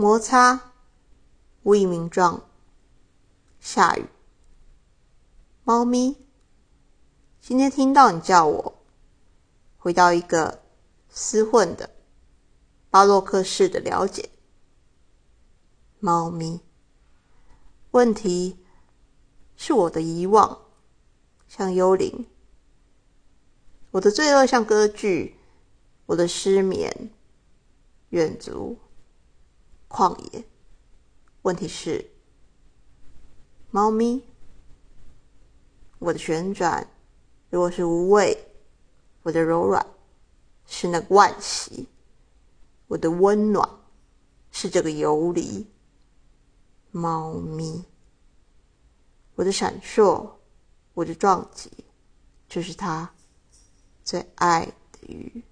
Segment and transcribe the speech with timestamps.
[0.00, 0.74] 摩擦，
[1.64, 2.48] 无以名状。
[3.58, 4.06] 下雨，
[5.64, 6.16] 猫咪。
[7.40, 8.78] 今天听到你叫我，
[9.76, 10.62] 回到一个
[11.12, 11.90] 厮混的
[12.90, 14.30] 巴洛克式的了解。
[15.98, 16.60] 猫咪，
[17.90, 18.64] 问题
[19.56, 20.60] 是我的遗忘，
[21.48, 22.26] 像幽灵；
[23.90, 25.34] 我的罪恶像歌剧；
[26.06, 27.10] 我的失眠，
[28.10, 28.78] 远足。
[29.88, 30.44] 旷野。
[31.42, 32.10] 问题是，
[33.70, 34.22] 猫咪，
[35.98, 36.86] 我的旋转
[37.50, 38.36] 如果是无畏，
[39.22, 39.86] 我的柔软
[40.66, 41.88] 是那个惋惜，
[42.88, 43.68] 我的温暖
[44.50, 45.66] 是这个游离。
[46.90, 47.84] 猫咪，
[49.34, 50.30] 我的闪烁，
[50.94, 51.70] 我的撞击，
[52.48, 53.14] 就是它
[54.02, 55.42] 最爱的鱼。